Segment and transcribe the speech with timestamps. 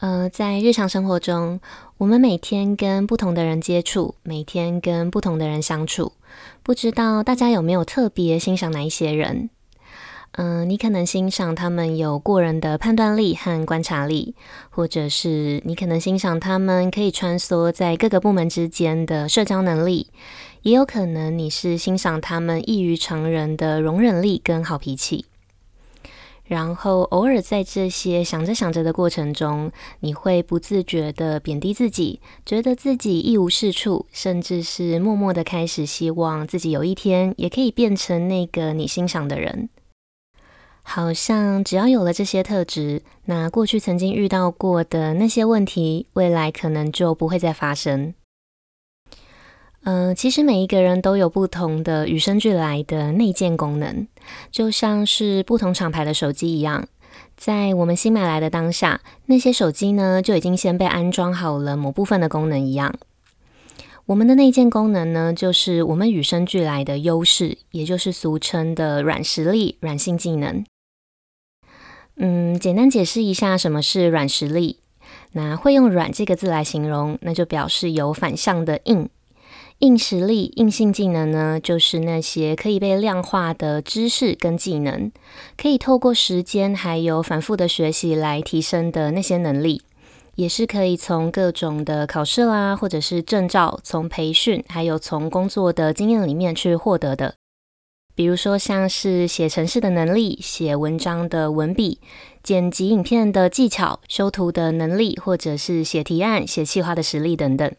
[0.00, 1.60] 呃，在日常生活中，
[1.98, 6.12] 我们每天跟不同的人接触，每天跟不同的人相处，
[6.62, 9.50] 不知道大家有没有特别欣赏哪一些人？
[10.32, 14.34] 嗯、你可能欣赏他们有过人的判断力和观察力，
[14.70, 20.06] 或者是你可能欣赏他们可以穿梭在各个部门之间的社交能力，
[20.62, 25.26] 也有可能你是欣赏他们异于常人的容忍力跟好脾气。
[26.50, 39.68] 然后偶尔在这些想着想着的过程中，你会不自觉的贬低自己，觉得自己一无是处，甚至是默默的开始希望自己有一天也可以变成那个你欣赏的人。
[40.82, 48.12] 好像只要有了这些特质，那过去曾经遇到过的那些问题，未来可能就不会再发生。
[49.82, 54.06] 嗯、呃，其实每一个人都有不同的与生俱来的内建功能，
[54.50, 56.86] 就像是不同厂牌的手机一样，
[57.36, 62.94] 在我们新买来的当下，那些手机呢就已经先被安装好了某部分的功能一样。
[64.06, 70.64] 我们的内建功能呢，就是我们与生俱来的优势，也就是俗称的软实力、软性技能。
[72.16, 74.80] 嗯，简单解释一下什么是软实力。
[75.32, 79.08] 那会用“软”这个字来形容，那就表示有反向的“硬”。
[79.80, 85.10] 硬实力、硬性技能呢，就是那些可以被量化的知识跟技能，
[85.56, 89.80] 可以透过时间还有反复的学习来提升的那些能力，
[90.34, 97.36] 也是可以从各种的考试啦，或者是证照，从培训，还有从工作的经验里面去获得的。
[98.14, 102.00] 比如说，像是写程式的能力、写文章的文笔、
[102.42, 107.72] 剪辑影片的技巧、修图的能力，或者是写提案、写企划的实力等等。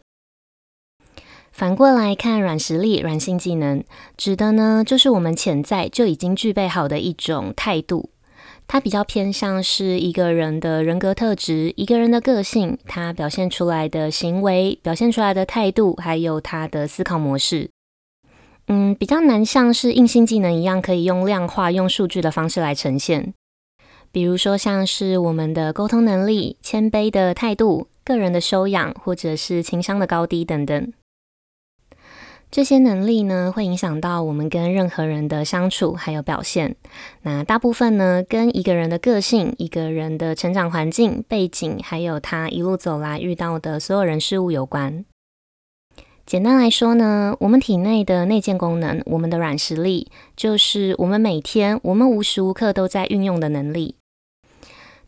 [1.52, 3.84] 反过来看，软实力、软性技能，
[4.16, 8.08] 指的呢，就是我们潜在就已经具备好的一种态度。
[8.66, 17.68] 它比较偏向是一个人的人格特质、一个人的个性，他表现出来的行为、表现出来的态度，还有他的思考模式。
[18.68, 23.34] 嗯，比较难像是硬性技能一样，可以用量化、用数据的方式来呈现。
[24.10, 30.92] 比如说，像是我们的沟通能力、谦卑的态度、个人的修养，或者是情商的高低等等。
[32.52, 36.76] 这些能力呢，会影响到我们跟任何人的相处还有表现。
[37.22, 45.02] 那大部分呢，跟一个人的个性、一个人的成长环境背景，还有他一路走来遇到的所有人事物有关。
[46.26, 53.96] 简单来说呢，我们体内的内建功能，我们的软实力，就是我们每天、我们无时无刻都在运用的能力。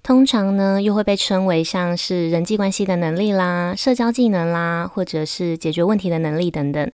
[0.03, 6.91] 通常呢，又会被称为像是人际关系的能力啦、社交技能啦，或者是解决问题的能力等等。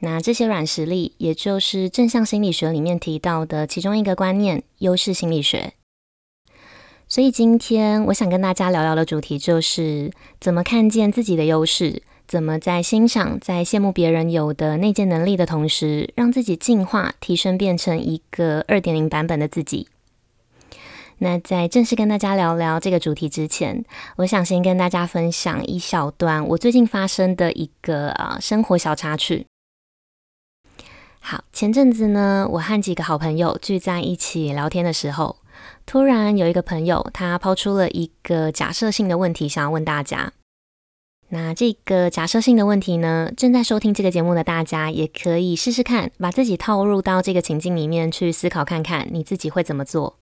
[0.00, 5.72] 那这些软实力，也就是正向心理学里面提到的其中一个观念——优势心理学。
[7.06, 10.10] 所以今天我想跟大家聊聊的主题，就是
[10.40, 19.88] 怎么看见自己的优势，怎么在欣赏、在羡慕别人有的内建能力的同时，让自己进化、提升，变成一个二点零版本的自己。
[21.18, 23.84] 那在正式跟大家聊聊这个主题之前，
[24.16, 29.46] 我想先跟大家分享一小段我最近发生的一个啊生活小插曲。
[31.26, 35.38] 好，前阵子呢，我和几个好朋友聚在一起聊天的时候，
[35.86, 40.34] 突然有一个朋友他抛出了一个假设性的问题，想要问大家。
[41.30, 50.18] 那这个假设性的问题呢，正在收听这个节目的大家也可以试试看，把自己套入到这个情境里面去思考看看，你自己会怎么做。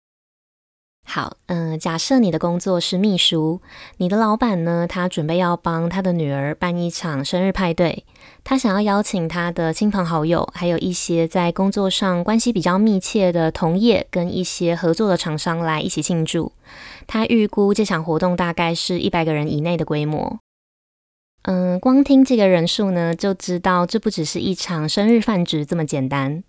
[1.10, 3.62] 好，嗯、假设你的工作是秘书，
[3.96, 8.04] 你的老板呢，他准备要帮他的女儿办一场生日派对，
[8.44, 16.52] 他想要邀请他的亲朋好友，还有一些在工作上关系比较密切的同业跟一些合作的厂商来一起庆祝。
[17.08, 20.40] 他预估这场活动大概是一百个人以内的规模。
[21.44, 26.44] 嗯、光听这个人数呢，就知道这不只是一场生日饭局这么简单。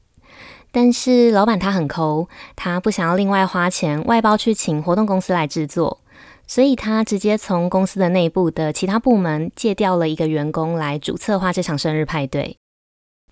[0.80, 5.98] 但是老板他很抠，他不想要另外花钱外包去请活动公司来制作，
[6.46, 12.56] 所以他直接从公司的内部的其他部门借调了一个员工来主策划这场生日派对。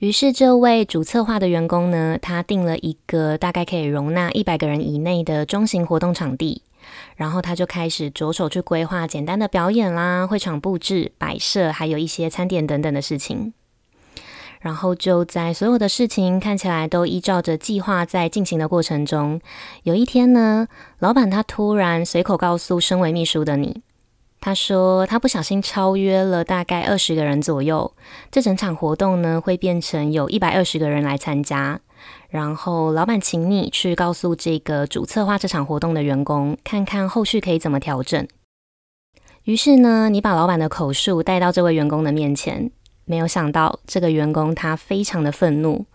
[0.00, 6.62] 于是这位主策划的员工呢，他订了一个大概可以容纳一百个人以内的中型活动场地，
[7.14, 13.52] 然后他就开始着手去规划简单的表演啦、会场布置、摆设，还有一些餐点等等的事情。
[14.66, 19.40] 然后就在所有的事情看起来都依照着计划在进行的过程中，
[19.84, 20.66] 有一天呢，
[20.98, 23.80] 老板他突然随口告诉身为秘书的你，
[24.40, 27.92] 他说他不小心超约了大概二十个人左右，
[28.32, 31.78] 这整场活动呢会变成有一百二十个人来参加，
[32.28, 38.26] 然后老板请你去告诉这个主策划这场活动的员工，看看后续可以怎么调整。
[39.44, 42.72] 于是呢，你把老板的口述带到这位员工的面前。
[43.06, 45.86] 没有想到，这个员工他非常的愤怒，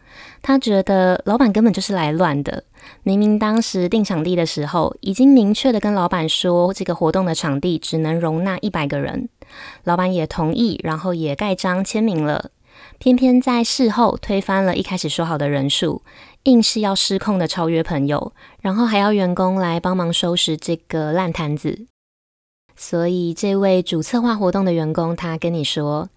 [0.42, 2.63] 他觉得老板根本就是来乱的。
[3.04, 9.30] 明明当时定场地的时候，已经明确的跟老板说，这个活动的场地只能容纳一百个人，
[9.84, 12.50] 老板也同意，然后也盖章签名了。
[12.98, 16.02] 偏偏在事后推翻了一开始说好的人数，
[16.44, 21.86] 硬是要失控的超越朋友，然后还要员工来帮忙收拾这个烂摊子。
[22.75, 26.10] 所以，这位主策划活动的员工，他跟你说。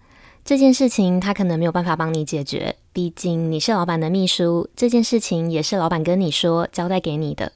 [0.45, 7.51] 这件事情他可能没有办法帮你解决，毕竟你是老板的秘书，这件事情也是老板跟你说交代给你的，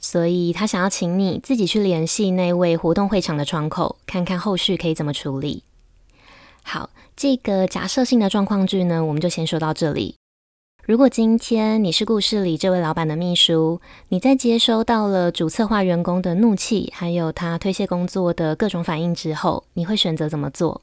[0.00, 5.64] 所以他想要请你自己去联系那位活动会场的窗口，看看后续可以怎么处理。
[6.62, 10.14] 好，这个假设性的状况剧呢，我们就先说到这里。
[10.86, 20.80] 如果今天你是故事里这位老板的秘书，你在接收到了主策划员工的怒气，还有他推卸工作的各种反应之后，你会选择怎么做？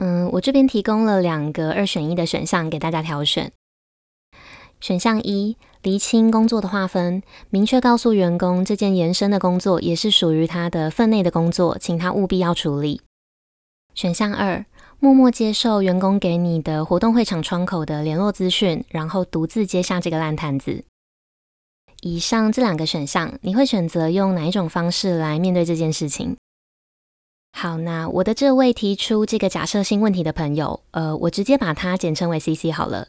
[0.00, 3.52] 嗯，我这边提供了两个二选一的选项给大家挑选。
[4.80, 13.02] 选项一，厘清工作的划分，明确告诉员工这件延伸的工作也是属于他的分内的工作，请他务必要处理。
[13.94, 14.64] 选项二，
[14.98, 20.82] 默默接受员工给你的活动会场窗口的联络资讯，然后独自接下这个烂摊子。
[22.00, 26.34] 以上这两个选项，你会选择用哪一种方式来面对这件事情？
[27.52, 33.08] 好，那我的这位提出这个假设性问题的朋友，呃，我直接把他简称为 CC 好了。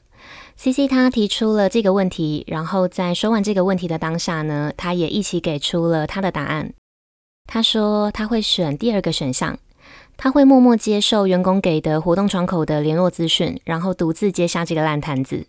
[0.57, 6.73] CC 他提出了这个问题，然后在说完这个问题的当下呢，他也一起给出了他的答案。
[7.47, 9.57] 他说他会选第二个选项，
[10.17, 15.47] 他会默默接受员工给的活动窗口的联络资讯，然后独自接下这个烂摊子。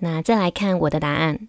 [0.00, 1.48] 那再来看我的答案。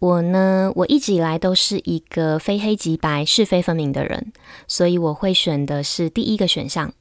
[0.00, 4.32] 我呢，我一直以来都是一个非黑即白、是非分明的人，
[4.66, 6.92] 所以我会选的是第一个选项。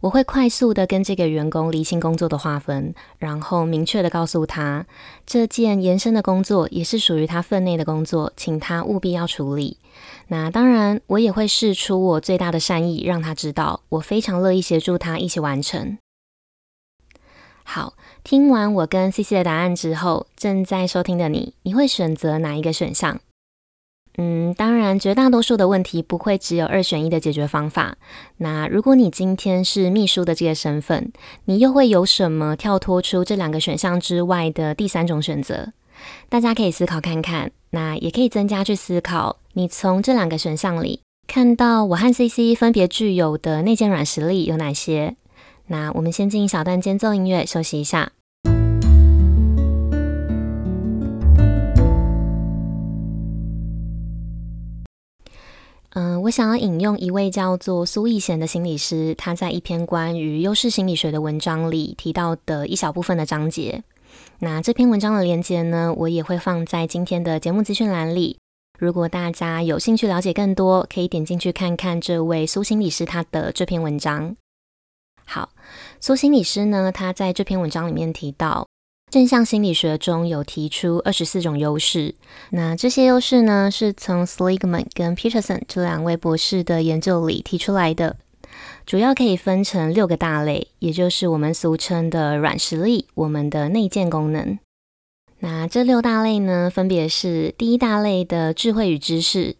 [0.00, 4.86] 我会快速的跟这个员工厘清工作的划分，然后明确的告诉他，
[5.26, 9.78] 这件延伸的工作也是属于他分内的工作，请他务必要处理。
[10.28, 15.96] 那当然，我也会释出我最大的善意，让他知道我非常乐意协助他一起完成。
[17.66, 17.94] 好。
[18.24, 23.20] 听完我跟 CC 的答案之后，正在收听的你，你会选择哪一个选项？
[24.18, 27.98] 嗯，当然，绝大多数的问题不会只有二选一的解决方法。
[28.38, 31.12] 那如果你今天是秘书的这个身份，
[31.44, 35.70] 你又会有什么跳脱出这两个选项之外的第三种选择？
[36.30, 45.14] 大家可以思考看看，那也可以增加去思考，你从这两个选项里看到我和 CC 分别具有的内建软实力有哪些？
[45.66, 48.12] 那我们先进一小段间奏音乐，休息一下。
[55.90, 63.82] 嗯，我想要引用一位叫做苏逸贤的心理师，他在一篇关于优势心理学的文章里提到的一小部分的章节。
[64.40, 68.36] 那这篇文章的连结呢，我也会放在今天的节目资讯栏里。
[68.78, 74.36] 如果大家有兴趣了解更多，可以点进去看看这位苏心理师他的这篇文章。
[75.26, 75.50] 好，
[76.00, 78.66] 苏心理师呢，他在这篇文章里面提到。
[79.08, 82.16] 正向心理学中有提出二十四种优势，
[82.50, 88.16] 那这些优势呢，是从 Seligman 跟 Peterson 这两位博士的研究里提出来的，
[88.84, 94.58] 主要可以分成六个大类，也就是我们俗称的软实力，我们的内建功能。
[95.38, 99.54] 那这六大类呢，分别是第一大类的智慧与知识，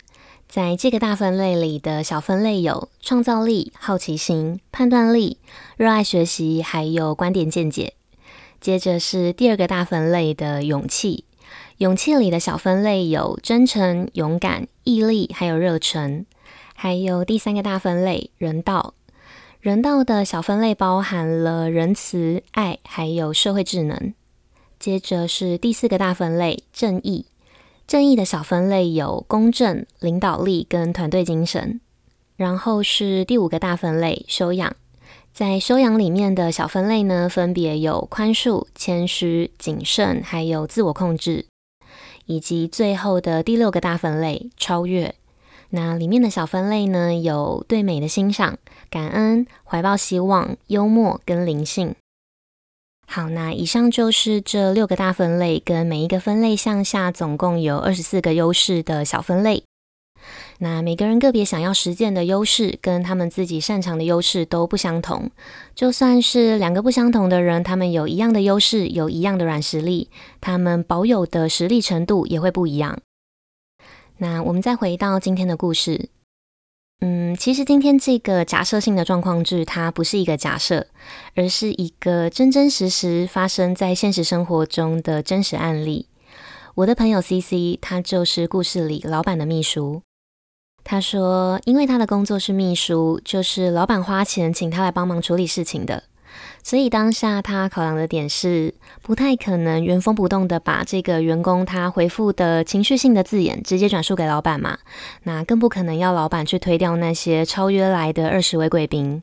[0.49, 5.39] 在这个大分类里的小分类有创造力、好奇心、判断力、
[5.77, 7.95] 热爱学习，还有观点见解。
[8.61, 11.25] 接着是第二个大分类的勇气，
[11.79, 16.25] 勇气里的小分类有真诚、勇敢、毅力，还有热忱。
[16.75, 18.95] 还有第三个大分类人道，
[19.61, 24.15] 人道的小分类包含了仁慈、爱，还有社会智能。
[24.79, 27.27] 接着是第四个大分类正义，
[27.87, 31.81] 正义的小分类有公正、领导力跟团队精神。
[32.37, 34.75] 然后是第五个大分类修养。
[35.33, 41.47] 在修养里面的小分类呢，分别有宽恕、谦虚、谨慎，还有自我控制，
[42.25, 45.15] 以及最后的第六个大分类超越。
[45.71, 48.59] 那里面的小分类呢，有对美的欣赏、
[48.91, 51.95] 感恩、怀抱希望、幽默跟灵性。
[53.09, 59.63] 好，那以上就是这六个大分类，跟每一个分类向下总共有二十四个优势的小分类。
[60.59, 65.31] 那每个人个别想要实践的优势，跟他们自己擅长的优势都不相同。
[65.75, 70.11] 就算是两个不相同的人，他们有一样的优势，有一样的软实力，
[70.41, 72.99] 他们保有的实力程度也会不一样。
[74.19, 76.09] 那我们再回到今天的故事。
[77.01, 80.87] 嗯，其实今天这个假设性的状况剧，它不是一个假设，
[81.35, 86.09] 而是一个真真实实发生在现实生活中的真实案例。
[86.75, 90.03] 我的朋友 CC，他就是故事里老板的秘书。
[90.85, 96.05] 他说，因为他的工作是秘书，就是老板花钱请他来帮忙处理事情的。
[96.67, 104.77] 所以当下他考量的点是，不太可能原封不动的把这个员工他回复的情绪性的字眼直接转述给老板嘛，
[105.23, 109.23] 那更不可能要老板去推掉那些超约来的二十位贵宾。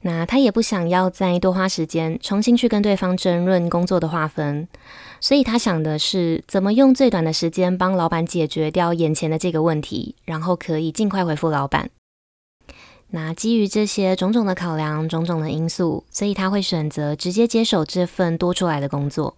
[0.00, 4.66] 那他也不想要再多花时间重新去跟对方争论工作的划分，
[5.20, 11.90] 所以他想的是怎么用最短的时间帮老板解决掉眼前的这个问题，然后可以尽快回复老板。
[13.12, 19.36] 那基于这些种种的考量，种种的因素，所以他会选择直接接手这份多出来的工作。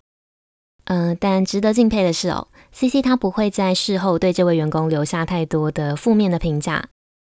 [0.84, 6.88] 嗯、但值得敬佩的是哦，CC 他不会在事后对这位员工留下太多的负面的评价，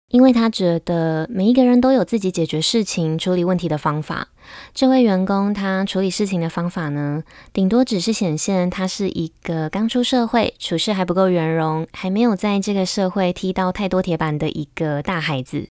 [0.10, 4.30] 因为他觉得每一个人都有自己解决事情、处理问题的方法。
[4.74, 7.22] 这位员工他处理事情的方法呢，
[7.52, 15.68] 顶多只是显现他是一个刚出社会、处事还不够圆融、还没有在这个社会踢到太多铁板的一个大孩子。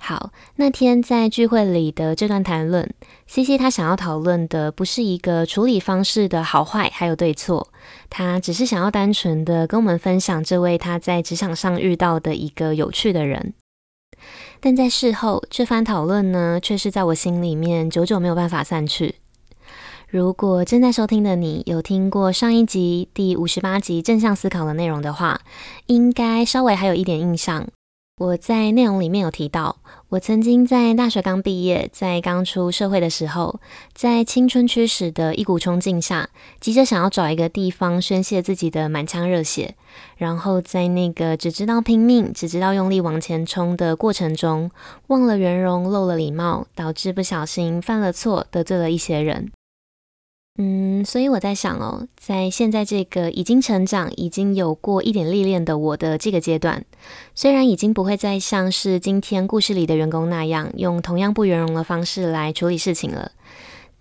[0.00, 2.88] 好，那天在聚会里的这段谈论
[3.26, 7.68] ，CC 他想要讨论的不是一个处理方式的好坏，还有对错，
[8.08, 13.52] 他只是想要单纯的跟我们分享这位他在职场上遇到的一个有趣的人。
[14.60, 19.16] 但在事后，这番讨论呢，却是在我心里面久久没有办法散去。
[20.08, 25.40] 如果正在收听的你有听过上一集第五十八集正向思考的内容的话，
[25.86, 27.68] 应该稍微还有一点印象。
[28.18, 29.76] 我在内容里面有提到，
[30.08, 33.60] 我曾经在大学刚毕业，在刚出社会的时候，
[33.94, 39.76] 在青春驱使的一股冲劲下，急着想要找一个地方宣泄自己的满腔热血，
[40.16, 44.68] 然后在那个只知道拼命、只知道用力往前冲的过程中，
[45.06, 49.52] 忘了圆融、漏了礼貌，导致不小心犯了错，得罪了一些人。
[50.60, 56.84] 嗯，所以我在想哦，在现在这个已经成长、已经有过一点历练的我的这个阶段，
[57.32, 63.30] 虽然已经不会再像是今天故事里的员工那样，用同样不圆融的方式来处理事情了，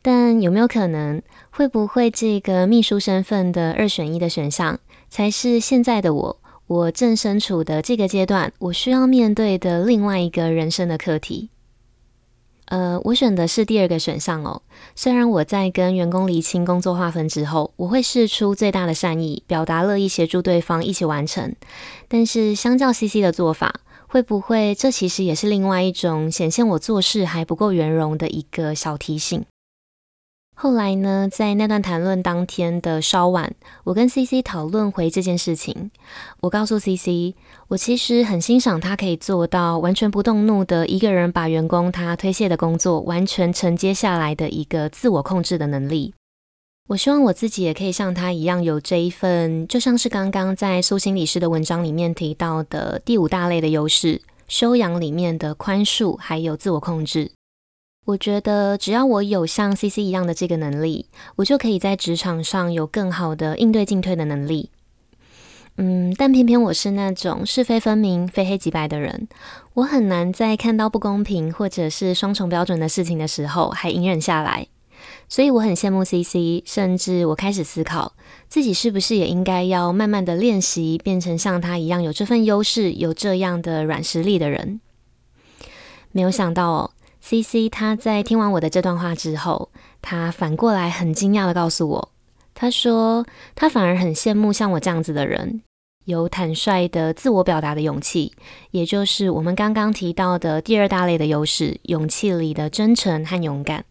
[0.02, 1.22] 但有没有可能，
[1.52, 4.80] 会不会这个秘书身份的二选一的选项，
[5.12, 11.52] 才是现在的我，我正身处的这个阶段，我需要面对的另外一个人生的课题？
[12.68, 14.62] 呃，我选的是第二个选项哦。
[14.94, 21.56] 虽然我在跟员工厘清工作划分之后，我会试出最大的善意，表达乐意协助对方一起完成，
[22.08, 29.46] 但是相较 CC 的做法，会不会这其实也是另外一种显现我做事还不够圆融的一个小提醒？
[30.60, 35.92] 后来呢，在那段谈论当天的稍晚，我跟 CC 讨论回这件事情。
[36.42, 37.36] 我告诉 CC，
[37.68, 46.16] 我其实很欣赏他可以做到完全不动怒的一个人把员工他推卸的工作完全承接下来的一个自我控制的能力。
[46.90, 57.37] 我希望我自己也可以像他一样有这一份，就像是刚刚在苏心理师的文章里面提到的第五大类的优势——修养里面的宽恕还有自我控制。
[58.08, 64.72] 我觉得只要我有像 CC 一样的这个能力，我就可以在职场上有更好的应对进退的能力。
[65.76, 69.28] 嗯，但偏偏我是那种是非分明、非黑即白的人，
[69.74, 74.68] 我很难在看到不公平或者是双重标准的事情的时候还隐忍下来。
[75.28, 78.14] 所以我很羡慕 CC，甚至我开始思考
[78.48, 84.80] 自己是不是也应该要慢慢的练习，变成像他一样有这份优势、有这样的软实力的人。
[86.14, 86.94] 没有想到。
[87.30, 89.70] CC 他在听完我的这段话之后，
[90.02, 92.10] 他反过来很惊讶的告诉我，
[92.54, 95.62] 他说他反而很羡慕像我这样子的人，
[96.06, 98.32] 有坦率的自我表达的勇气，
[98.72, 103.84] 也就是我们刚刚提到的第二大类的优势——勇气里的真诚和勇敢。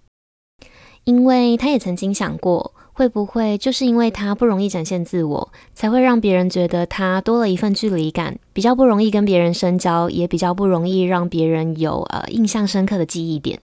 [1.05, 2.73] 因为他也曾经想过。
[2.97, 13.61] 会不会就是因为他不容易展现自我，才会让别人觉得他多了一份距离感，比较不容易跟别人深交，也比较不容易让别人有呃印象深刻的记忆点？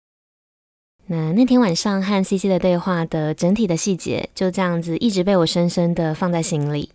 [1.08, 6.92] 那那天晚上和 CC 的对话的整体的细节就这样子一直被我深深的放在心里。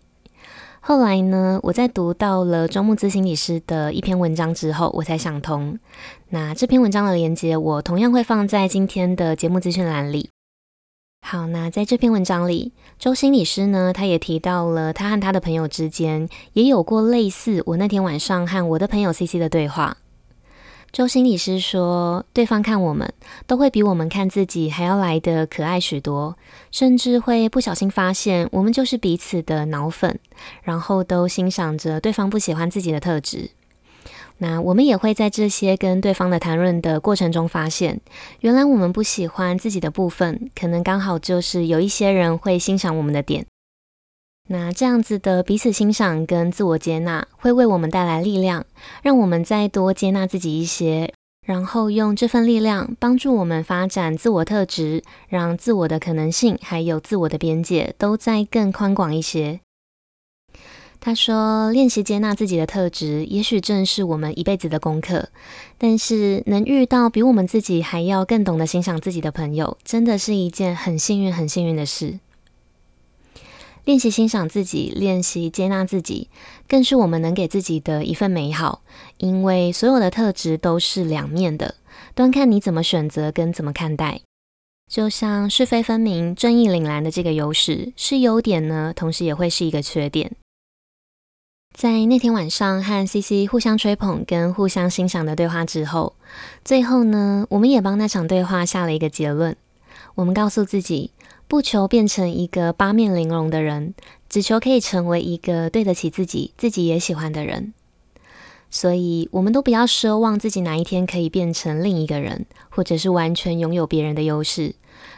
[0.79, 5.77] 后来呢，我在读到了周慕姿心理师的一篇文章之后，我才想通。
[6.29, 10.29] 那这篇文章的连结我同样会放在今天的节目资讯栏里。
[11.25, 19.97] 好，那在这篇文章里，周心理师呢，他也提到了他和他的朋友之间也有过类似我那天晚上和我的朋友 CC 的对话。
[20.91, 23.11] 周心理师说，对方看我们
[23.47, 26.37] 都会比我们看自己还要来得可爱许多，
[26.71, 30.19] 甚至会不小心发现我们就是彼此的脑粉，
[30.61, 33.49] 然后都欣赏着对方不喜欢自己的特质。
[34.37, 38.01] 那我们也会在这些跟对方的谈论的过程中发现，
[38.41, 43.45] 原来我们不喜欢自己的部分，可能刚好就是有一些人会欣赏我们的点。
[44.49, 48.65] 那这样子的彼此欣赏跟自我接纳，会为我们带来力量，
[49.01, 51.13] 让我们再多接纳自己一些，
[51.47, 59.61] 然后用这份力量帮助我们发展自我特质，让自我的可能性还有自我的边界都再更宽广一些。
[61.05, 65.27] 他说：“练习接纳自己的特质，也许正是我们一辈子的功课。
[65.77, 72.19] 但是，能遇到比我们自己还要更懂得欣赏自己的朋友，真的是一件很幸运、很幸运的事。
[73.83, 76.29] 练习欣赏自己，练习接纳自己，
[76.69, 78.81] 更是我们能给自己的一份美好。
[79.17, 81.75] 因为所有的特质都是两面的，
[82.15, 84.21] 端看你怎么选择跟怎么看待。
[84.89, 90.31] 就像是非分明、正义凛然的这个优势是优点呢，同时也会是一个缺点。”
[91.73, 96.13] 在那天晚上和 CC 互相吹捧跟互相欣赏的对话之后，
[96.63, 99.55] 最后呢，我们也帮那场对话下了一个结论。
[100.15, 101.11] 我们告诉自己，
[101.47, 103.95] 不求变成一个八面玲珑的人，
[104.29, 107.73] 只求可以成为一个对得起自己、自己也喜欢的人。
[108.73, 114.73] 所以，我们都不要奢望自己哪一天可以变成另一个人，或者是完全拥有别人的优势。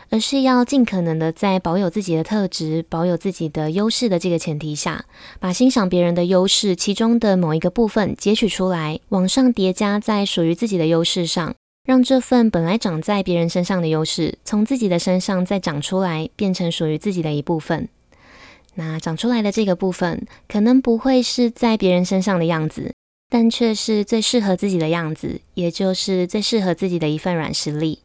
[0.09, 5.05] 而是要尽可能的在保有自己的特质、保有自己的优势的这个前提下，
[5.39, 11.55] 把欣赏别人的优势其中的某一个部分截取出来，往上叠加在属于自己的优势上，
[11.87, 17.87] 让这份本来长在别人身上的优势，从自己的身上再长出来，变成属于自己的一部分。
[18.75, 22.93] 那长出来的这个部分，可能不会是在别人身上的样子，
[23.29, 27.99] 但却是最适合自己的样子，也就是最适合自己的一份软实力。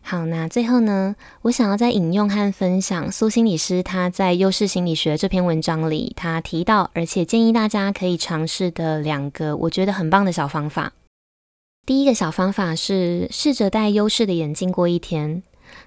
[0.00, 10.92] 好，那最后呢，我想要再引用和分享苏心理师他在《优势心理学》这篇文章里，他提到而且建议大家可以尝试的两个我觉得很棒的小方法。
[11.84, 15.42] 第一个小方法是试着戴优势的眼镜过一天，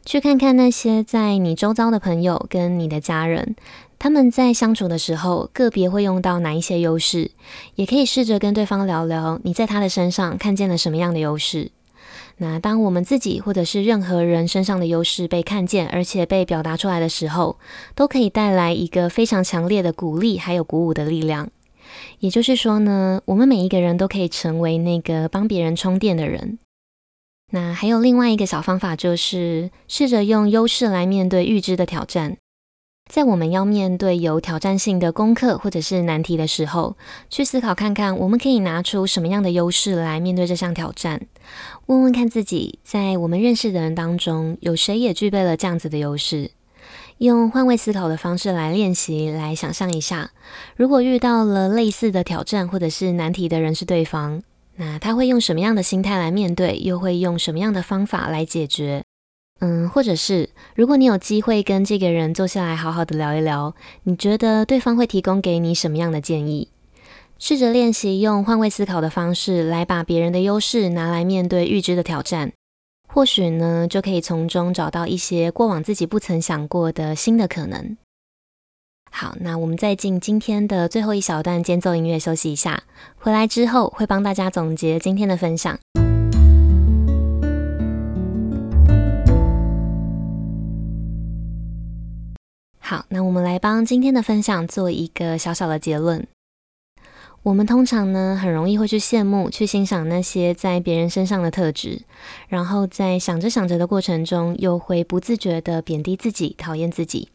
[0.05, 3.55] 去看看那些在你周遭的朋友跟你的家人，
[3.99, 7.31] 他们在相处的时候个别会用到哪一些优势，
[7.75, 11.71] 也可以试着跟对方聊聊你在他的身上看见了什么样的优势。
[12.37, 17.57] 那当我们自己或者是任何人身上的优势被看见，而且被表达出来的时候，
[17.93, 21.49] 都可以带来一个非常强烈的鼓励，还有鼓舞的力量。
[22.19, 26.57] 也就是说呢，我们每一个人都可以成为那个帮别人充电的人。
[27.51, 32.37] 那还有另外一个小方法，就是试着用优势来面对预知的挑战。
[33.09, 36.95] 在我们要面对有挑战性的功课或者是难题的时候，
[37.27, 41.19] 去思考看看，我们可以拿出什么样的优势来面对这项挑战。
[41.87, 46.51] 问问看自己，在我们认识的人当中，有谁也具备了这样子的优势？
[47.17, 50.29] 用换位思考的方式来练习，来想象一下，
[50.75, 54.43] 如果遇到了类似的挑战或者是难题的人是对方，
[54.75, 56.79] 那他会用什么样的心态来面对？
[56.79, 59.01] 又会用什么样的方法来解决？
[59.59, 66.69] 嗯，或者是如果你有机会跟这个人坐下来好好的聊一聊，你觉得对方会提供给你什么样的建议？
[67.37, 72.51] 试着练习用换位思考的方式来把别人的优势拿来面对预知的挑战，
[73.07, 77.97] 或许呢就可以从中找到一些过往自己不曾想过的新的可能。
[79.11, 82.83] 好，那我们再进今天的最后一小段间奏音乐休息一下，
[83.17, 85.79] 回来之后会帮大家总结今天的分享。
[92.89, 96.25] 好，那我们来帮今天的分享做一个小小的结论。
[97.43, 102.01] 我们通常呢，很容易会去羡慕、去欣赏那些在别人身上的特质，
[102.47, 107.29] 然后在想着想着的过程中，又会不自觉地贬低自己、讨厌自己，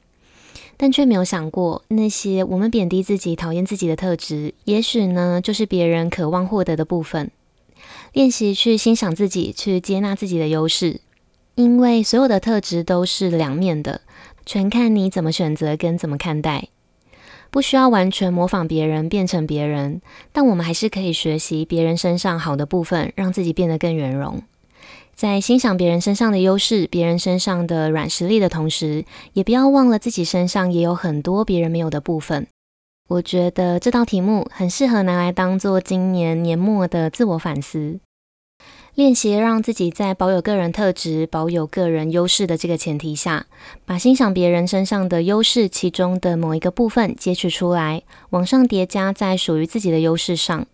[0.76, 7.30] 但却没有想过，那些我们贬低自己、讨厌自己的特质，也许呢，就是别人渴望获得的部分。
[8.12, 11.00] 练习去欣赏自己，去接纳自己的优势，
[11.54, 14.00] 因为所有的特质都是两面的。
[14.46, 16.68] 全看你怎么选择跟怎么看待，
[17.50, 20.00] 不需要完全模仿别人变成别人，
[20.32, 24.42] 但我们还是可以学习别人身上好的部分，让自己变得更圆融。
[25.14, 32.46] 在欣赏别人身上的优势、别人身上的软实力的同时，也不要忘了自己身上也有很多别人没有的部分。
[33.08, 38.00] 我觉得这道题目很适合拿来当做今年年末的自我反思。
[38.94, 43.46] 练习让自己在保有个人特质、保有个人优势的这个前提下，
[43.84, 50.64] 把欣赏别人身上的优势其中的某一个部分截取出来，往上叠加在属于自己的优势上，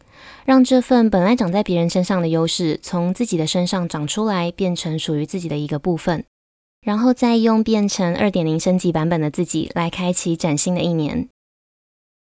[0.45, 6.23] 让这份本来长在别人身上的优势从自己的身上长出来，变成属于自己的一个部分，
[6.83, 11.27] 然后再用变成二点零升级版本的自己来开启崭新的一年。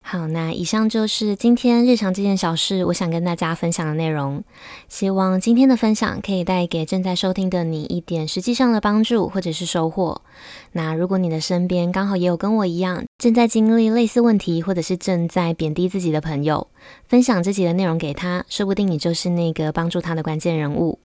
[0.09, 4.41] 好，那以上就是今天日常这件小事，我想跟大家分享的内容。
[4.89, 10.23] 希望今天的分享可以带给正在收听的你一点实际上的帮助或者是收获。
[10.71, 16.69] 那如果你的身边刚好也有跟我一样正在经历类似问题，或者是正在贬低自己的朋友，
[17.05, 21.01] 分享自己的内容给他，说不定你就是那个帮助他的关键人物。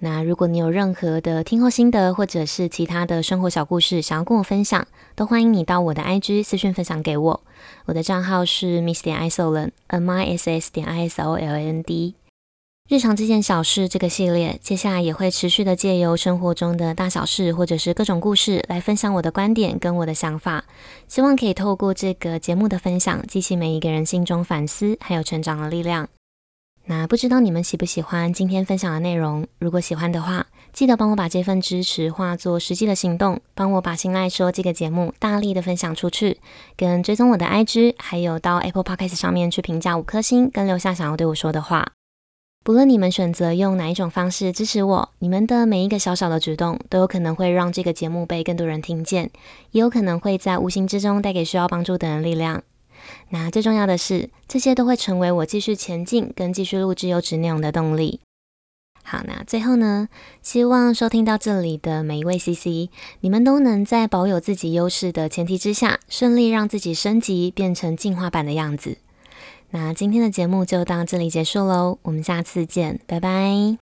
[0.00, 7.40] 那如果你有任何的听后心得，或者是其他的生活小故事想要跟我分享，都欢迎你到我的 IG 私讯分享给我。
[7.86, 12.14] 我的账号是 miss 点 Isolan，M i s s 点 i s o l a n d。
[12.88, 20.64] 日常这件小事这个系列，接下来也会持续的借由生活中的大小事，或者是各种故事来分享我的观点跟我的想法。
[21.06, 26.08] 希望可以透过这个节目的分享，激起每一个人心中反思还有成长的力量。
[26.90, 29.46] 那不知道你们喜不喜欢今天分享的内容？
[29.58, 36.38] 如果喜欢的话，记得帮我把这份支持化作实际的行动，帮我把心赖说这个节目大力的分享出去，
[36.78, 41.92] 跟追踪我的 IG，还有到 Apple Podcast 上面去评价五颗星，跟留下想要对我说的话。
[42.64, 49.30] 不论你们选择用哪一种方式支持我，你们的每一个小小的举动，都有可能会让这个节目被更多人听见，
[49.72, 52.62] 也有可能会在无形之中带给需要帮助的人力量。
[53.30, 58.20] 那最重要的是，这些都会成为我继续前进跟继续录制优质内容的动力。
[59.02, 60.08] 好，那最后呢，
[60.42, 68.98] 希望收听到这里的每一位 CC，你们都能在保有自己优势的前提之下，顺利让自己升级，变成进化版的样子。
[69.70, 73.87] 那今天的节目就到这里结束喽，我们下次见，拜拜。